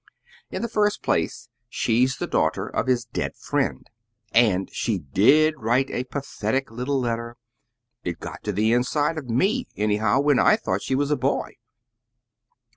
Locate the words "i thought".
10.39-10.81